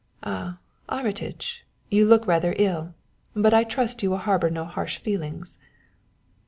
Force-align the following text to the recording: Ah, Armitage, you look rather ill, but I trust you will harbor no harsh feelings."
Ah, 0.23 0.57
Armitage, 0.89 1.63
you 1.91 2.07
look 2.07 2.25
rather 2.25 2.55
ill, 2.57 2.95
but 3.35 3.53
I 3.53 3.63
trust 3.63 4.01
you 4.01 4.09
will 4.09 4.17
harbor 4.17 4.49
no 4.49 4.65
harsh 4.65 4.97
feelings." 4.97 5.59